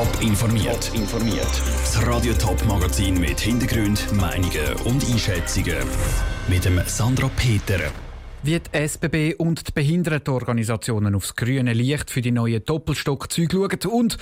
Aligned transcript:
Top 0.00 0.22
informiert. 0.22 0.90
informiert. 0.94 1.62
Das 1.82 2.06
Radio 2.06 2.32
Top 2.32 2.64
Magazin 2.64 3.20
mit 3.20 3.38
Hintergrund, 3.38 4.10
Meinungen 4.14 4.72
und 4.86 5.04
Einschätzungen 5.04 5.76
mit 6.48 6.64
dem 6.64 6.80
Sandra 6.86 7.28
Peter. 7.36 7.80
Wie 8.42 8.58
die 8.58 8.78
SBB 8.88 9.34
und 9.34 9.68
die 9.68 9.72
Behindertenorganisationen 9.72 11.14
aufs 11.14 11.36
grüne 11.36 11.74
Licht 11.74 12.10
für 12.10 12.22
die 12.22 12.30
neuen 12.30 12.64
Doppelstockzüge 12.64 13.58
schauen 13.58 13.92
und 13.92 14.16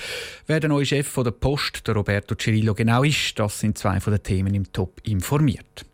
wer 0.47 0.59
der 0.59 0.67
neue 0.67 0.85
Chef 0.85 1.13
der 1.13 1.31
Post, 1.31 1.87
der 1.87 1.95
Roberto 1.95 2.35
Cirillo, 2.35 2.73
genau 2.73 3.03
ist, 3.03 3.39
das 3.39 3.61
sind 3.61 3.77
zwei 3.77 4.01
von 4.01 4.11
den 4.11 4.21
Themen 4.21 4.53
im 4.53 4.73
Top 4.73 4.99
informiert. 5.03 5.85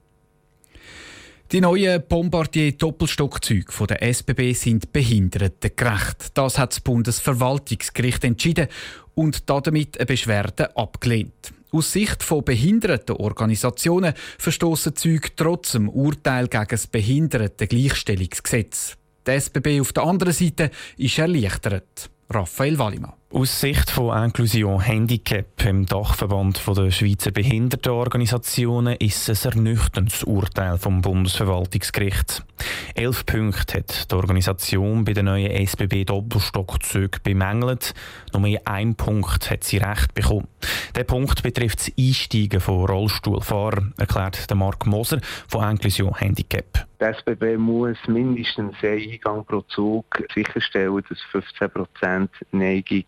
Die 1.51 1.61
neuen 1.61 2.01
Bombardier-Doppelstockzüge 2.07 3.71
von 3.71 3.85
der 3.85 4.01
SBB 4.01 4.53
sind 4.53 4.91
behindertengerecht. 4.91 6.29
Das 6.33 6.57
hat 6.57 6.71
das 6.71 6.79
Bundesverwaltungsgericht 6.79 8.23
entschieden 8.23 8.67
und 9.13 9.47
damit 9.47 9.99
eine 9.99 10.07
Beschwerde 10.07 10.75
abgelehnt. 10.75 11.53
Aus 11.71 11.91
Sicht 11.91 12.23
von 12.23 12.43
Behindertenorganisationen 12.43 14.15
verstoßen 14.39 14.95
Züge 14.95 15.29
trotz 15.35 15.73
dem 15.73 15.87
Urteil 15.87 16.47
gegen 16.47 16.65
das 16.67 16.87
Behindertengleichstellungsgesetz. 16.87 18.97
Die 19.27 19.31
SBB 19.31 19.81
auf 19.81 19.93
der 19.93 20.03
anderen 20.03 20.33
Seite 20.33 20.71
ist 20.97 21.19
erleichtert. 21.19 22.09
Raphael 22.27 22.79
Wallimann. 22.79 23.13
Aus 23.35 23.59
Sicht 23.59 23.91
von 23.91 24.17
Inklusion 24.23 24.79
Handicap 24.79 25.65
im 25.65 25.85
Dachverband 25.85 26.65
der 26.65 26.89
Schweizer 26.89 27.31
Behindertenorganisationen 27.31 28.95
ist 28.95 29.27
es 29.27 29.45
ein 29.45 29.51
ernüchterndes 29.51 30.23
Urteil 30.23 30.77
vom 30.77 31.01
Bundesverwaltungsgericht. 31.01 32.45
Elf 32.93 33.25
Punkte 33.25 33.79
hat 33.79 34.09
die 34.09 34.15
Organisation 34.15 35.03
bei 35.03 35.11
den 35.11 35.25
neuen 35.25 35.51
SBB 35.51 36.05
Doppelstockzügen 36.05 37.19
bemängelt. 37.23 37.93
Nur 38.31 38.57
ein 38.63 38.95
Punkt 38.95 39.51
hat 39.51 39.65
sie 39.65 39.79
recht 39.79 40.13
bekommen. 40.13 40.47
Der 40.95 41.03
Punkt 41.03 41.43
betrifft 41.43 41.79
das 41.79 41.91
Einsteigen 41.99 42.61
von 42.61 42.85
Rollstuhlfahrern, 42.85 43.93
erklärt 43.97 44.47
Marc 44.55 44.85
Moser 44.85 45.19
von 45.49 45.69
Inklusion 45.69 46.15
Handicap. 46.15 46.87
Die 47.01 47.03
SBB 47.03 47.57
muss 47.57 47.97
mindestens 48.07 48.75
einen 48.81 49.11
Eingang 49.11 49.43
pro 49.43 49.59
Zug 49.63 50.05
sicherstellen, 50.33 51.03
dass 51.09 51.43
15% 51.59 52.29
Neigung 52.51 53.03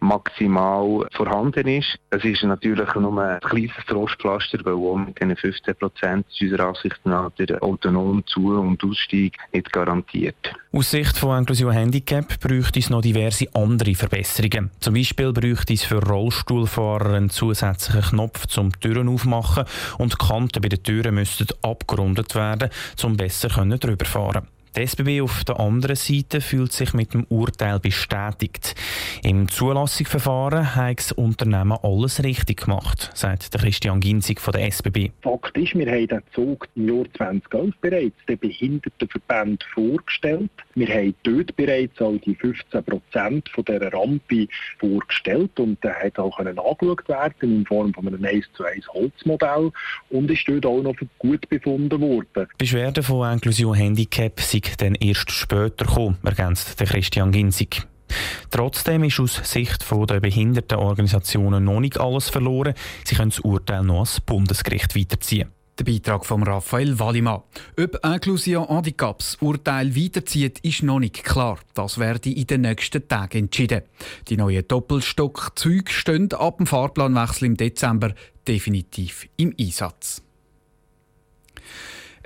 maximal 0.00 1.06
vorhanden 1.12 1.66
ist. 1.68 1.98
Es 2.10 2.24
ist 2.24 2.42
natürlich 2.42 2.94
nur 2.94 3.22
ein 3.22 3.40
kleines 3.40 3.72
Trostpflaster, 3.86 4.58
weil 4.64 4.74
auch 4.74 4.96
mit 4.96 5.18
diesen 5.20 5.36
15 5.36 5.74
Prozent 5.76 6.26
unserer 6.40 6.68
Ansicht 6.68 7.00
nach 7.04 7.30
der 7.32 7.62
autonome 7.62 8.24
Zu- 8.26 8.58
und 8.58 8.82
Ausstieg 8.84 9.36
nicht 9.52 9.72
garantiert. 9.72 10.36
Aus 10.72 10.90
Sicht 10.90 11.16
von 11.16 11.38
Inklusion 11.38 11.72
Handicap 11.72 12.40
bräuchte 12.40 12.80
es 12.80 12.90
noch 12.90 13.00
diverse 13.00 13.46
andere 13.54 13.94
Verbesserungen. 13.94 14.70
Zum 14.80 14.94
Beispiel 14.94 15.32
bräuchte 15.32 15.72
es 15.72 15.84
für 15.84 16.02
Rollstuhlfahrer 16.04 17.14
einen 17.14 17.30
zusätzlichen 17.30 18.10
Knopf 18.10 18.46
zum 18.46 18.78
Türen 18.80 19.08
aufmachen 19.08 19.64
und 19.98 20.12
die 20.12 20.26
Kanten 20.26 20.60
bei 20.60 20.68
den 20.68 20.82
Türen 20.82 21.14
müssten 21.14 21.46
abgerundet 21.62 22.34
werden, 22.34 22.70
um 23.02 23.16
besser 23.16 23.48
drüber 23.48 24.04
fahren. 24.04 24.48
Die 24.76 24.82
SBB 24.82 25.20
auf 25.22 25.44
der 25.44 25.60
anderen 25.60 25.94
Seite 25.94 26.40
fühlt 26.40 26.72
sich 26.72 26.94
mit 26.94 27.14
dem 27.14 27.24
Urteil 27.28 27.78
bestätigt. 27.78 28.74
Im 29.22 29.48
Zulassungsverfahren 29.48 30.74
hat 30.74 30.98
das 30.98 31.12
Unternehmen 31.12 31.78
alles 31.80 32.24
richtig 32.24 32.62
gemacht, 32.62 33.12
sagt 33.14 33.54
der 33.54 33.60
Christian 33.60 34.00
Ginzig 34.00 34.40
von 34.40 34.50
der 34.50 34.66
SBB. 34.66 35.10
Fakt 35.22 35.56
ist, 35.56 35.76
wir 35.76 35.86
haben 35.86 36.08
den 36.08 36.22
Zug 36.34 36.68
im 36.74 36.88
Jahr 36.88 37.06
2011 37.16 37.74
bereits 37.80 38.16
den 38.28 38.38
Behindertenverband 38.38 39.64
vorgestellt. 39.72 40.50
Wir 40.74 40.88
haben 40.88 41.14
dort 41.22 41.54
bereits 41.54 42.00
all 42.00 42.18
die 42.18 42.34
15 42.34 42.82
Prozent 42.82 43.48
von 43.50 43.64
dieser 43.64 43.92
Rampe 43.92 44.48
vorgestellt 44.80 45.58
und 45.60 45.82
der 45.84 45.94
hat 45.94 46.18
auch 46.18 46.36
angeschaut 46.36 47.08
werden 47.08 47.58
in 47.58 47.64
Form 47.66 47.94
von 47.94 48.08
einem 48.08 48.24
1 48.24 48.44
zu 48.56 48.64
1 48.64 48.88
Holzmodell 48.88 49.70
und 50.10 50.30
ist 50.32 50.48
dort 50.48 50.66
auch 50.66 50.82
noch 50.82 50.96
für 50.96 51.06
gut 51.18 51.48
befunden 51.48 52.00
worden. 52.00 52.48
Beschwerden 52.58 53.04
von 53.04 53.32
Inklusion 53.32 53.74
Handicap 53.74 54.40
sind 54.40 54.63
dann 54.76 54.94
erst 54.94 55.30
später 55.30 55.84
gekommen, 55.86 56.18
ergänzt 56.22 56.78
der 56.80 56.86
Christian 56.86 57.32
Ginzig. 57.32 57.86
Trotzdem 58.50 59.04
ist 59.04 59.20
aus 59.20 59.40
Sicht 59.42 59.84
der 59.90 60.20
Behindertenorganisationen 60.20 61.64
noch 61.64 61.80
nicht 61.80 61.98
alles 61.98 62.28
verloren. 62.28 62.74
Sie 63.04 63.16
können 63.16 63.30
das 63.30 63.40
Urteil 63.40 63.82
noch 63.82 63.94
ans 63.96 64.20
Bundesgericht 64.20 64.94
weiterziehen. 64.94 65.48
Der 65.76 65.84
Beitrag 65.84 66.24
von 66.24 66.44
Raphael 66.44 67.00
Wallimann. 67.00 67.42
Ob 67.80 67.98
Inclusion 68.04 68.68
Handicaps 68.68 69.36
Urteil 69.40 69.96
weiterzieht, 69.96 70.60
ist 70.60 70.84
noch 70.84 71.00
nicht 71.00 71.24
klar. 71.24 71.58
Das 71.74 71.98
werde 71.98 72.30
in 72.30 72.46
den 72.46 72.60
nächsten 72.60 73.08
Tagen 73.08 73.38
entschieden. 73.38 73.82
Die 74.28 74.36
neuen 74.36 74.68
Doppelstockzüge 74.68 75.90
stehen 75.90 76.32
ab 76.32 76.58
dem 76.58 76.66
Fahrplanwechsel 76.66 77.46
im 77.46 77.56
Dezember 77.56 78.14
definitiv 78.46 79.26
im 79.36 79.52
Einsatz. 79.58 80.22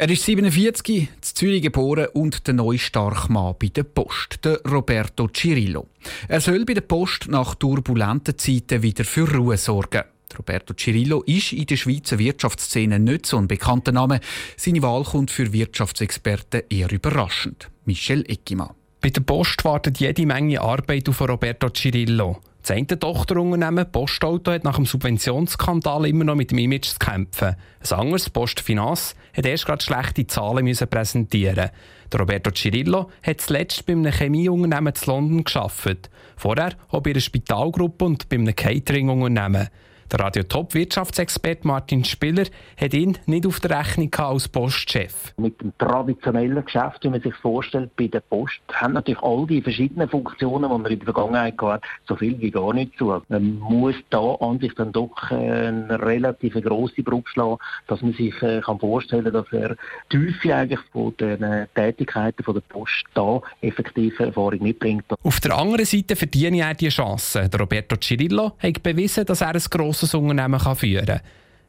Er 0.01 0.09
ist 0.11 0.23
47, 0.27 0.89
in 0.91 1.09
Zürich 1.23 1.61
geboren 1.61 2.07
und 2.13 2.47
der 2.47 2.55
neue 2.55 2.79
Starkmann 2.79 3.57
bei 3.59 3.67
der 3.67 3.83
Post, 3.83 4.45
der 4.45 4.61
Roberto 4.63 5.27
Cirillo. 5.27 5.89
Er 6.29 6.41
soll 6.41 6.65
bei 6.65 6.75
der 6.75 6.83
Post 6.83 7.27
nach 7.27 7.57
turbulenten 7.57 8.39
Zeiten 8.39 8.85
wieder 8.85 9.05
für 9.05 9.29
Ruhe 9.29 9.57
sorgen. 9.57 10.05
Roberto 10.39 10.73
Cirillo 10.75 11.23
ist 11.23 11.53
in 11.53 11.67
der 11.67 11.77
Schweizer 11.77 12.21
Wirtschaftsszene 12.21 13.01
nicht 13.01 13.27
so 13.27 13.39
ein 13.39 13.49
bekannter 13.49 13.91
Name. 13.91 14.21
Seine 14.57 14.83
Wahl 14.83 15.03
kommt 15.03 15.33
für 15.33 15.53
Wirtschaftsexperten 15.53 16.63
eher 16.71 16.93
überraschend. 16.93 17.69
Michel 17.85 18.25
Eckimann. 18.31 18.75
Bei 19.01 19.11
der 19.11 19.23
Post 19.23 19.65
wartet 19.65 19.99
jede 19.99 20.27
Menge 20.27 20.61
Arbeit 20.61 21.09
auf 21.09 21.21
Roberto 21.23 21.71
Cirillo. 21.71 22.41
Das 22.69 22.77
eine 22.77 22.87
Tochterunternehmen 22.87 23.91
Postauto 23.91 24.53
hat 24.53 24.65
nach 24.65 24.77
dem 24.77 24.85
Subventionsskandal 24.85 26.05
immer 26.05 26.25
noch 26.25 26.35
mit 26.35 26.51
dem 26.51 26.59
Image 26.59 26.85
zu 26.85 26.99
kämpfen. 26.99 27.57
Ein 27.81 27.99
anderes, 27.99 28.29
Postfinanz, 28.29 29.15
hat 29.35 29.47
erst 29.47 29.65
gerade 29.65 29.83
schlechte 29.83 30.27
Zahlen 30.27 30.65
müssen 30.65 30.87
präsentieren. 30.87 31.71
Der 32.13 32.21
Roberto 32.21 32.51
Cirillo 32.51 33.11
hat 33.23 33.41
zuletzt 33.41 33.87
bei 33.87 33.95
einem 33.95 34.13
Chemieunternehmen 34.13 34.95
zu 34.95 35.11
London 35.11 35.45
geschafft. 35.45 36.11
Vorher 36.37 36.75
auch 36.91 37.01
bei 37.01 37.13
einer 37.13 37.21
Spitalgruppe 37.21 38.05
und 38.05 38.29
bei 38.29 38.37
einem 38.37 38.55
Cateringunternehmen. 38.55 39.69
Der 40.11 40.21
Radio 40.21 40.43
Top 40.43 40.73
Wirtschaftsexperte 40.73 41.67
Martin 41.67 42.03
Spiller 42.03 42.47
hat 42.81 42.95
ihn 42.95 43.19
nicht 43.27 43.47
auf 43.47 43.61
der 43.61 43.79
Rechnung 43.79 44.15
als 44.15 44.49
Postchef. 44.49 45.35
Mit 45.37 45.61
dem 45.61 45.77
traditionellen 45.77 46.65
Geschäft, 46.65 47.05
wie 47.05 47.11
man 47.11 47.21
sich 47.21 47.35
vorstellt, 47.35 47.95
bei 47.95 48.07
der 48.07 48.21
Post, 48.21 48.59
haben 48.73 48.95
natürlich 48.95 49.23
all 49.23 49.47
die 49.47 49.61
verschiedenen 49.61 50.09
Funktionen, 50.09 50.71
die 50.71 50.79
man 50.79 50.91
in 50.91 50.99
der 50.99 51.05
Vergangenheit 51.05 51.61
hat, 51.61 51.83
so 52.07 52.17
viel 52.17 52.41
wie 52.41 52.51
gar 52.51 52.73
nicht 52.73 52.97
zu. 52.97 53.21
Man 53.29 53.59
muss 53.59 53.97
da 54.09 54.35
an 54.37 54.59
sich 54.61 54.75
dann 54.77 54.93
doch 54.93 55.31
eine 55.31 56.01
relativ 56.01 56.55
grosse 56.55 57.03
Brücke 57.03 57.29
schlagen, 57.29 57.59
dass 57.87 58.01
man 58.01 58.15
sich 58.15 58.41
äh, 58.43 58.63
kann 58.63 58.79
vorstellen 58.79 59.25
kann, 59.25 59.35
dass 59.35 59.53
er 59.53 59.77
die 60.11 60.17
Tiefe 60.17 60.55
eigentlich 60.55 60.81
von 60.91 61.15
den 61.19 61.67
Tätigkeiten 61.75 62.43
von 62.43 62.55
der 62.55 62.63
Post 62.63 63.05
da 63.13 63.43
effektive 63.61 64.25
Erfahrung 64.25 64.63
mitbringt. 64.63 65.05
Auf 65.23 65.41
der 65.41 65.55
anderen 65.55 65.85
Seite 65.85 66.17
verdiene 66.17 66.61
er 66.61 66.73
die 66.73 66.89
Chance. 66.89 67.47
Der 67.47 67.61
Roberto 67.61 67.97
Cirillo 67.97 68.53
hat 68.59 68.83
bewiesen, 68.83 69.27
dass 69.27 69.43
er 69.43 69.55
ein 69.55 69.63
grosses 69.69 69.98
grosses 69.99 70.15
Unternehmen 70.15 70.61
kann 70.61 70.77
führen 70.77 71.07
kann. 71.07 71.21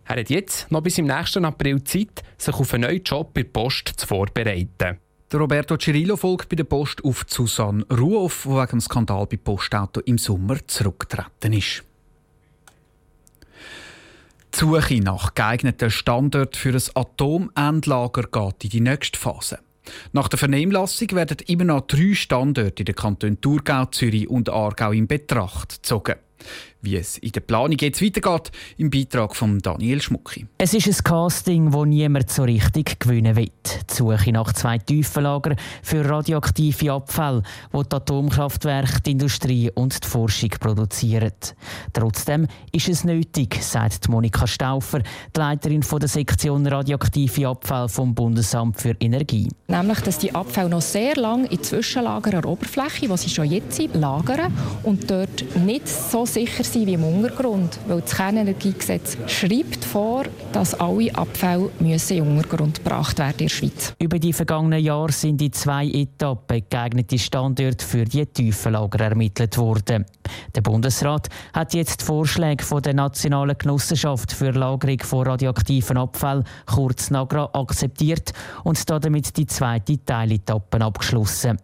Er 0.05 0.19
hat 0.19 0.29
jetzt 0.29 0.71
noch 0.71 0.81
bis 0.81 0.97
im 0.97 1.05
nächsten 1.05 1.45
April 1.45 1.83
Zeit, 1.83 2.23
sich 2.37 2.55
auf 2.55 2.73
einen 2.73 2.83
neuen 2.83 3.03
Job 3.03 3.33
bei 3.33 3.43
der 3.43 3.49
Post 3.49 3.93
zu 3.97 4.07
vorbereiten. 4.07 4.97
Roberto 5.31 5.77
Cirillo 5.77 6.17
folgt 6.17 6.49
bei 6.49 6.55
der 6.55 6.63
Post 6.63 7.03
auf 7.03 7.25
Susanne 7.27 7.85
Ruoff, 7.91 8.43
die 8.43 8.49
wegen 8.49 8.67
dem 8.67 8.81
Skandal 8.81 9.27
bei 9.27 9.37
Postauto 9.37 10.01
im 10.01 10.17
Sommer 10.17 10.57
zurückgetreten 10.65 11.53
ist. 11.53 11.83
Die 14.55 14.57
Suche 14.57 14.99
nach 15.01 15.35
geeigneten 15.35 15.91
Standorten 15.91 16.59
für 16.59 16.73
ein 16.73 16.81
Atomendlager 16.95 18.23
geht 18.23 18.63
in 18.63 18.69
die 18.71 18.81
nächste 18.81 19.19
Phase. 19.19 19.59
Nach 20.11 20.27
der 20.27 20.39
Vernehmlassung 20.39 21.11
werden 21.11 21.37
immer 21.45 21.65
noch 21.65 21.81
drei 21.81 22.15
Standorte 22.15 22.81
in 22.81 22.85
den 22.85 22.95
Kantonen 22.95 23.41
Thurgau, 23.41 23.85
Zürich 23.85 24.27
und 24.27 24.49
Aargau 24.49 24.91
in 24.91 25.07
Betracht 25.07 25.75
gezogen. 25.75 26.15
Wie 26.81 26.95
es 26.95 27.17
in 27.17 27.33
der 27.33 27.41
Planung 27.41 27.77
jetzt 27.77 28.01
weitergeht, 28.01 28.51
im 28.77 28.89
Beitrag 28.89 29.35
von 29.35 29.59
Daniel 29.59 30.01
Schmucki. 30.01 30.45
Es 30.57 30.73
ist 30.73 30.87
ein 30.87 31.03
Casting, 31.03 31.73
wo 31.73 31.83
niemand 31.83 32.29
so 32.29 32.43
richtig 32.43 33.01
gewinnen 33.01 33.35
will. 33.35 33.51
Die 33.89 33.93
Suche 33.93 34.31
nach 34.31 34.53
zwei 34.53 34.77
Tiefenlagern 34.77 35.57
für 35.83 36.09
radioaktive 36.09 36.93
Abfälle, 36.93 37.43
wo 37.73 37.83
die 37.83 37.93
Atomkraftwerke, 37.93 39.01
die 39.01 39.11
Industrie 39.11 39.69
und 39.75 40.01
die 40.01 40.07
Forschung 40.07 40.51
produzieren. 40.51 41.33
Trotzdem 41.91 42.47
ist 42.71 42.87
es 42.87 43.03
nötig, 43.03 43.61
sagt 43.61 44.07
Monika 44.07 44.47
Stauffer, 44.47 44.99
die 44.99 45.39
Leiterin 45.39 45.81
der 45.81 46.07
Sektion 46.07 46.65
radioaktive 46.65 47.49
Abfälle 47.49 47.89
vom 47.89 48.15
Bundesamt 48.15 48.79
für 48.79 48.95
Energie. 49.01 49.49
Nämlich, 49.67 49.99
dass 49.99 50.17
die 50.17 50.33
Abfälle 50.33 50.69
noch 50.69 50.81
sehr 50.81 51.17
lange 51.17 51.47
in 51.47 51.61
Zwischenlagern 51.61 52.35
an 52.35 52.41
der 52.41 52.49
Oberfläche, 52.49 53.09
wo 53.09 53.17
sie 53.17 53.29
schon 53.29 53.51
jetzt 53.51 53.75
sind, 53.75 53.95
lagern 53.95 54.53
und 54.83 55.11
dort 55.11 55.43
nicht 55.57 55.85
so 55.85 56.25
sicher 56.25 56.63
sein 56.73 56.85
wie 56.85 56.93
im 56.93 57.03
Untergrund. 57.03 57.79
Weil 57.87 58.01
das 58.01 58.15
Kernenergiegesetz 58.15 59.17
schreibt 59.27 59.83
vor, 59.89 60.25
dass 60.53 60.75
alle 60.75 61.13
Abfälle 61.15 61.71
müssen 61.79 62.17
in 62.17 62.37
Untergrund 62.37 62.83
gebracht 62.83 63.17
werden 63.17 63.39
in 63.39 63.47
der 63.47 63.49
Schweiz. 63.49 63.95
Über 63.99 64.19
die 64.19 64.33
vergangenen 64.33 64.83
Jahre 64.83 65.11
sind 65.11 65.41
in 65.41 65.51
zwei 65.51 65.87
Etappen 65.87 66.63
geeignete 66.69 67.17
Standorte 67.17 67.83
für 67.83 68.05
die 68.05 68.25
Tiefenlager 68.25 69.05
ermittelt 69.05 69.57
worden. 69.57 70.05
Der 70.55 70.61
Bundesrat 70.61 71.29
hat 71.53 71.73
jetzt 71.73 72.03
Vorschläge 72.03 72.63
von 72.63 72.83
der 72.83 72.93
Nationalen 72.93 73.57
Genossenschaft 73.57 74.31
für 74.31 74.51
Lagerung 74.51 74.99
von 74.99 75.25
radioaktiven 75.25 75.97
Abfällen, 75.97 76.43
kurz 76.67 77.09
NAGRA, 77.09 77.49
akzeptiert 77.53 78.31
und 78.63 78.87
damit 78.87 79.35
die 79.37 79.47
zweite 79.47 80.03
Teiletappe 80.05 80.81
abgeschlossen. 80.81 81.57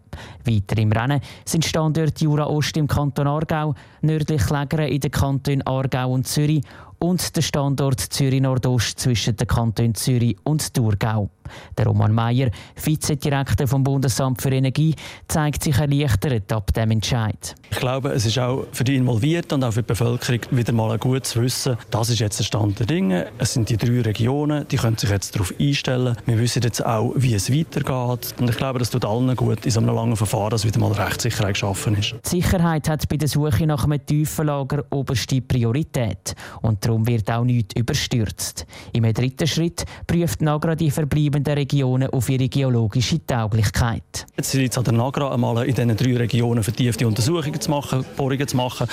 Weiter 0.45 0.78
im 0.78 0.92
Rennen 0.92 1.21
sind 1.44 1.66
Standorte 1.66 2.24
Jura 2.24 2.48
Ost 2.48 2.78
im 2.78 2.88
Kanton 2.88 3.28
Aargau, 3.28 3.75
nördlich 4.01 4.50
Lägere 4.50 4.88
in 4.88 5.01
den 5.01 5.12
Kantonen 5.12 5.68
Aargau 5.68 6.12
und 6.12 6.28
Zürich 6.28 6.63
und 7.00 7.36
der 7.36 7.42
Standort 7.42 8.00
Zürich 8.00 8.42
Nordost 8.42 9.00
zwischen 9.00 9.36
den 9.36 9.47
Kantonen 9.47 9.95
Zürich 9.95 10.36
und 10.44 10.74
Thurgau. 10.74 11.30
Der 11.77 11.86
Roman 11.86 12.12
Mayer, 12.12 12.50
Vizedirektor 12.81 13.68
vom 13.68 13.83
Bundesamt 13.83 14.42
für 14.42 14.50
Energie, 14.50 14.95
zeigt 15.27 15.63
sich 15.63 15.77
erleichtert 15.77 16.51
ab 16.51 16.74
dem 16.74 16.92
Entscheid. 16.92 17.56
Ich 17.69 17.77
glaube, 17.77 18.09
es 18.09 18.25
ist 18.25 18.39
auch 18.39 18.65
für 18.71 18.83
die 18.83 18.95
Involvierten 18.95 19.56
und 19.56 19.63
auch 19.63 19.74
für 19.74 19.83
die 19.83 19.88
Bevölkerung 19.88 20.39
wieder 20.51 20.74
mal 20.74 20.92
ein 20.92 21.00
gutes 21.00 21.36
Wissen. 21.36 21.77
Das 21.92 22.09
ist 22.09 22.19
jetzt 22.19 22.39
der 22.39 22.45
Stand 22.45 22.80
der 22.80 22.88
Dinge. 22.88 23.27
Es 23.38 23.53
sind 23.53 23.69
die 23.69 23.77
drei 23.77 24.01
Regionen, 24.01 24.68
die 24.68 24.77
können 24.77 24.97
sich 24.97 25.09
jetzt 25.09 25.36
darauf 25.36 25.53
einstellen. 25.59 26.15
Wir 26.25 26.39
wissen 26.39 26.62
jetzt 26.63 26.86
auch, 26.86 27.13
wie 27.15 27.33
es 27.33 27.51
weitergeht. 27.51 28.36
Und 28.39 28.50
ich 28.50 28.57
glaube, 28.57 28.80
das 28.80 28.89
tut 28.89 29.06
allen 29.06 29.36
gut 29.36 29.65
in 29.65 29.71
so 29.71 29.80
einem 29.80 29.94
langen 29.94 30.15
Verfahren, 30.15 30.51
dass 30.51 30.65
wieder 30.65 30.80
mal 30.80 30.92
Rechtssicherheit 30.92 31.53
geschaffen 31.53 31.95
ist. 31.95 32.15
Die 32.25 32.42
Sicherheit 32.42 32.89
hat 32.89 33.07
bei 33.09 33.18
der 33.18 33.27
Suche 33.27 33.68
nach 33.68 33.83
einem 33.83 34.03
Tiefenlager 34.06 34.83
oberste 34.92 35.42
Priorität. 35.42 36.36
Und 36.62 36.85
darum 36.86 37.08
wird 37.08 37.30
auch 37.32 37.44
nichts 37.44 37.76
überstürzt. 37.76 38.66
Im 38.94 39.12
dritten 39.12 39.48
Schritt 39.48 39.86
prüft 40.06 40.42
Nagra 40.42 40.76
die 40.76 40.92
verbleibenden 40.92 41.54
Regionen 41.54 42.10
auf 42.10 42.30
ihre 42.30 42.48
geologische 42.48 43.26
Tauglichkeit. 43.26 44.26
Jetzt 44.38 44.54
ist 44.54 44.72
es 44.72 44.78
an 44.78 44.84
der 44.84 44.94
Nagra 44.94 45.34
einmal 45.34 45.66
in 45.66 45.74
diesen 45.74 45.96
drei 45.98 46.18
Regionen 46.18 46.64
vertiefte 46.64 47.08
Untersuchungen 47.08 47.60
zu 47.60 47.72
machen, 47.72 48.06
Bohrungen 48.16 48.48
zu 48.48 48.58
machen, 48.58 48.88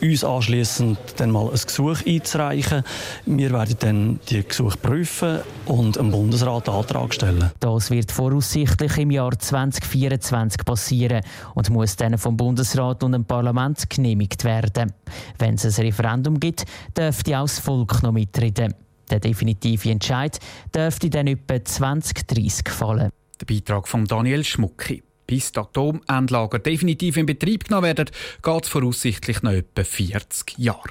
uns 0.00 0.24
anschließend 0.24 0.98
dann 1.16 1.30
mal 1.30 1.48
ein 1.48 1.60
Gesuch 1.66 2.06
einzureichen. 2.06 2.84
Wir 3.26 3.50
werden 3.50 3.76
dann 3.80 4.20
die 4.28 4.46
Gesuche 4.46 4.78
prüfen 4.78 5.40
und 5.66 5.96
dem 5.96 6.10
Bundesrat 6.10 6.68
einen 6.68 6.78
Antrag 6.78 7.14
stellen. 7.14 7.50
Das 7.60 7.90
wird 7.90 8.12
voraussichtlich 8.12 8.98
im 8.98 9.10
Jahr 9.10 9.36
2024 9.38 10.64
passieren 10.64 11.22
und 11.54 11.70
muss 11.70 11.96
dann 11.96 12.18
vom 12.18 12.36
Bundesrat 12.36 13.02
und 13.02 13.12
dem 13.12 13.24
Parlament 13.24 13.88
genehmigt 13.90 14.44
werden. 14.44 14.92
Wenn 15.38 15.54
es 15.54 15.78
ein 15.78 15.84
Referendum 15.84 16.38
gibt, 16.38 16.64
dürfte 16.96 17.31
auch 17.34 17.42
das 17.44 17.58
Volk 17.58 18.02
noch 18.02 18.12
mitreden. 18.12 18.74
Der 19.10 19.20
definitive 19.20 19.90
Entscheid 19.90 20.38
dürfte 20.74 21.10
dann 21.10 21.26
etwa 21.26 21.62
2030 21.62 22.68
fallen. 22.68 23.10
Der 23.40 23.46
Beitrag 23.46 23.88
von 23.88 24.06
Daniel 24.06 24.44
Schmucki. 24.44 25.02
Bis 25.26 25.52
die 25.52 25.60
Atomenlager 25.60 26.58
definitiv 26.58 27.16
in 27.16 27.26
Betrieb 27.26 27.64
genommen 27.64 27.84
werden, 27.84 28.10
geht 28.42 28.64
es 28.64 28.68
voraussichtlich 28.68 29.42
noch 29.42 29.52
etwa 29.52 29.84
40 29.84 30.58
Jahre. 30.58 30.90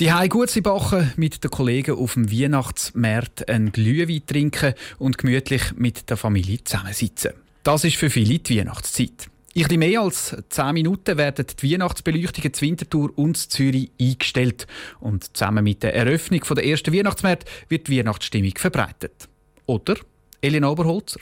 Die 0.00 0.12
Hause 0.12 0.28
gut 0.28 0.62
backen, 0.64 1.12
mit 1.16 1.44
den 1.44 1.50
Kollegen 1.52 1.96
auf 1.96 2.14
dem 2.14 2.32
Weihnachtsmarkt 2.32 3.48
einen 3.48 3.70
Glühwein 3.70 4.26
trinken 4.26 4.74
und 4.98 5.18
gemütlich 5.18 5.62
mit 5.76 6.10
der 6.10 6.16
Familie 6.16 6.64
zusammensitzen. 6.64 7.34
Das 7.62 7.84
ist 7.84 7.96
für 7.96 8.10
viele 8.10 8.40
die 8.40 8.58
Weihnachtszeit. 8.58 9.28
In 9.56 9.70
ein 9.70 9.78
mehr 9.78 10.00
als 10.00 10.36
10 10.48 10.74
Minuten 10.74 11.16
werden 11.16 11.46
die 11.46 11.72
Weihnachtsbeleuchtungen 11.72 12.52
zu 12.52 12.62
Winterthur 12.62 13.12
und 13.16 13.36
Zürich 13.36 13.92
eingestellt. 14.00 14.66
Und 14.98 15.36
zusammen 15.36 15.62
mit 15.62 15.84
der 15.84 15.94
Eröffnung 15.94 16.40
der 16.56 16.66
ersten 16.66 16.92
Weihnachtsmärkte 16.92 17.50
wird 17.68 17.86
die 17.86 17.98
Weihnachtsstimmung 17.98 18.52
verbreitet. 18.56 19.28
Oder? 19.66 19.94
Elena 20.40 20.68
Oberholzer. 20.70 21.20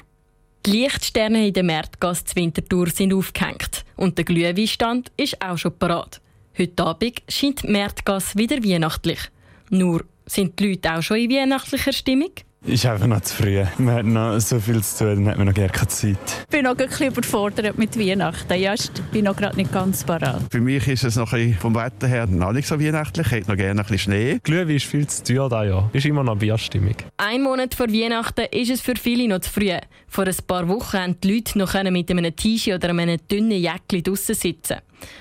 Die 0.64 0.70
Lichtsterne 0.70 1.46
in 1.46 1.52
der 1.52 1.62
Märtgasse 1.62 2.24
zu 2.24 2.36
Winterthur 2.36 2.88
sind 2.88 3.12
aufgehängt 3.12 3.84
und 3.96 4.16
der 4.16 4.24
Glühweinstand 4.24 5.12
ist 5.18 5.42
auch 5.42 5.58
schon 5.58 5.76
parat. 5.78 6.22
Heute 6.56 6.84
Abend 6.84 7.22
scheint 7.28 7.64
die 7.64 7.68
Märtgasse 7.68 8.38
wieder 8.38 8.64
weihnachtlich. 8.64 9.20
Nur, 9.68 10.06
sind 10.24 10.58
die 10.58 10.68
Leute 10.70 10.94
auch 10.94 11.02
schon 11.02 11.18
in 11.18 11.30
weihnachtlicher 11.30 11.92
Stimmung? 11.92 12.32
Ist 12.64 12.86
einfach 12.86 13.08
noch 13.08 13.20
zu 13.22 13.34
früh. 13.34 13.64
Man 13.78 13.94
hat 13.94 14.04
noch 14.04 14.38
so 14.38 14.60
viel 14.60 14.80
zu 14.84 15.04
tun, 15.04 15.24
dann 15.24 15.28
hat 15.30 15.38
man 15.38 15.48
noch 15.48 15.54
gerne 15.54 15.72
keine 15.72 15.88
Zeit. 15.88 16.16
Ich 16.42 16.46
bin 16.46 16.62
noch 16.62 16.70
ein 16.70 16.76
bisschen 16.76 17.08
überfordert 17.08 17.76
mit 17.76 17.98
Weihnachten. 17.98 18.54
Ja, 18.54 18.74
ich 18.74 18.88
bin 19.10 19.24
noch 19.24 19.34
gerade 19.34 19.56
nicht 19.56 19.72
ganz 19.72 20.04
parat. 20.04 20.42
Für 20.48 20.60
mich 20.60 20.86
ist 20.86 21.02
es 21.02 21.16
noch 21.16 21.32
ein 21.32 21.40
bisschen 21.40 21.60
vom 21.60 21.74
Wetter 21.74 22.06
her 22.06 22.26
noch 22.28 22.52
nicht 22.52 22.68
so 22.68 22.80
weihnachtlich. 22.80 23.26
Ich 23.26 23.32
hätte 23.32 23.50
noch 23.50 23.56
gerne 23.56 23.80
ein 23.80 23.86
bisschen 23.86 23.98
Schnee. 23.98 24.38
Glühwein 24.44 24.76
ist 24.76 24.86
viel 24.86 25.08
zu 25.08 25.24
teuer 25.24 25.48
da 25.48 25.64
ja. 25.64 25.90
Ist 25.92 26.06
immer 26.06 26.22
noch 26.22 26.36
Bierstimmung. 26.36 26.94
Ein 27.16 27.42
Monat 27.42 27.74
vor 27.74 27.88
Weihnachten 27.88 28.46
ist 28.52 28.70
es 28.70 28.80
für 28.80 28.94
viele 28.94 29.26
noch 29.26 29.40
zu 29.40 29.50
früh. 29.50 29.76
Vor 30.06 30.24
ein 30.24 30.36
paar 30.46 30.68
Wochen 30.68 30.98
haben 30.98 31.20
die 31.20 31.34
Leute 31.34 31.58
noch 31.58 31.74
mit 31.90 32.10
einem 32.10 32.36
T-Shirt 32.36 32.76
oder 32.76 32.90
einem 32.90 33.18
dünnen 33.28 33.50
Jäckchen 33.50 34.04
draussen 34.04 34.36
sitzen. 34.36 34.76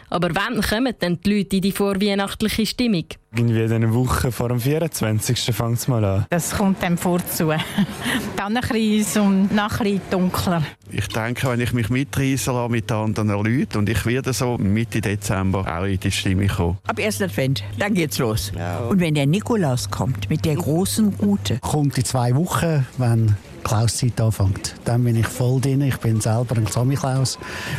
Aber 0.09 0.29
wann 0.33 0.61
kommen 0.61 0.93
denn 1.01 1.19
die 1.23 1.37
Leute 1.37 1.55
in 1.55 1.61
die 1.61 1.71
vorweihnachtliche 1.71 2.65
Stimmung? 2.65 3.05
Irgendwie 3.33 3.63
eine 3.73 3.93
Woche 3.93 4.31
vor 4.31 4.49
dem 4.49 4.59
24. 4.59 5.55
fängt 5.55 5.77
es 5.77 5.87
mal 5.87 6.03
an. 6.03 6.25
Das 6.29 6.51
kommt 6.51 6.83
dann 6.83 6.97
vorzu. 6.97 7.53
Dann 8.35 8.57
ein 8.57 8.69
bisschen 8.69 9.21
und 9.21 9.55
nachher 9.55 9.85
ein 9.85 10.01
dunkler. 10.09 10.63
Ich 10.91 11.07
denke, 11.07 11.47
wenn 11.47 11.61
ich 11.61 11.71
mich 11.71 11.89
mitreißen 11.89 12.53
lasse 12.53 12.69
mit 12.69 12.91
anderen 12.91 13.29
Leuten 13.29 13.77
und 13.77 13.87
ich 13.87 14.05
werde 14.05 14.33
so 14.33 14.57
Mitte 14.57 14.99
Dezember 14.99 15.59
auch 15.59 15.85
in 15.85 15.99
die 15.99 16.11
Stimmung 16.11 16.47
kommen. 16.47 16.77
Ab 16.87 16.99
1. 16.99 17.21
Advent, 17.21 17.63
dann 17.79 17.93
geht's 17.93 18.17
los. 18.17 18.51
Ja. 18.57 18.79
Und 18.79 18.99
wenn 18.99 19.13
der 19.13 19.27
Nikolaus 19.27 19.89
kommt 19.89 20.29
mit 20.29 20.43
der 20.43 20.55
großen 20.55 21.15
Rute. 21.21 21.59
Kommt 21.61 21.97
in 21.97 22.03
zwei 22.03 22.35
Wochen, 22.35 22.85
wenn 22.97 23.37
Klauszeit 23.63 24.19
anfängt. 24.19 24.75
Dann 24.85 25.03
bin 25.03 25.15
ich 25.15 25.27
voll 25.27 25.61
drin, 25.61 25.81
ich 25.81 25.97
bin 25.97 26.21
selber 26.21 26.57
ein 26.57 26.67
Samichlaus 26.67 27.37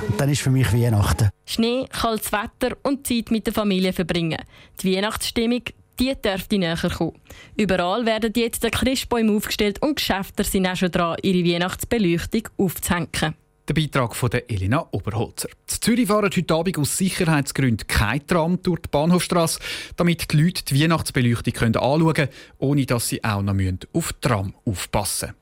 und 0.08 0.20
dann 0.20 0.28
ist 0.28 0.42
für 0.42 0.50
mich 0.50 0.72
Weihnachten. 0.72 1.30
Schnee, 1.46 1.86
kaltes 1.90 2.32
Wetter 2.32 2.76
und 2.82 3.06
Zeit 3.06 3.30
mit 3.30 3.46
der 3.46 3.54
Familie 3.54 3.92
verbringen. 3.92 4.40
Die 4.82 4.96
Weihnachtsstimmung 4.96 5.62
die 5.98 6.14
dürfte 6.14 6.58
näher 6.58 6.76
kommen. 6.76 7.20
Überall 7.56 8.06
werden 8.06 8.32
jetzt 8.34 8.64
die 8.64 8.70
Christbäume 8.70 9.36
aufgestellt 9.36 9.80
und 9.82 9.96
Geschäfte 9.96 10.42
sind 10.42 10.66
auch 10.66 10.76
schon 10.76 10.90
dran, 10.90 11.16
ihre 11.22 11.46
Weihnachtsbeleuchtung 11.46 12.48
aufzuhängen. 12.56 13.34
Der 13.68 13.74
Beitrag 13.74 14.16
von 14.16 14.28
der 14.28 14.50
Elena 14.50 14.88
Oberholzer. 14.90 15.48
In 15.48 15.80
Zürich 15.80 16.08
fahren 16.08 16.30
heute 16.36 16.54
Abend 16.54 16.78
aus 16.78 16.98
Sicherheitsgründen 16.98 17.86
kein 17.86 18.26
Tram 18.26 18.60
durch 18.60 18.80
die 18.80 18.88
Bahnhofstrasse, 18.88 19.60
damit 19.96 20.32
die 20.32 20.36
Leute 20.36 20.64
die 20.64 20.82
Weihnachtsbeleuchtung 20.82 21.76
anschauen 21.76 22.12
können, 22.12 22.28
ohne 22.58 22.86
dass 22.86 23.08
sie 23.08 23.22
auch 23.22 23.40
noch 23.40 23.54
auf 23.92 24.12
die 24.12 24.28
Tram 24.28 24.54
aufpassen 24.64 25.28
müssen. 25.28 25.41